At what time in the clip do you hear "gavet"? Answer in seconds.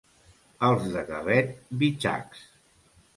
1.09-1.51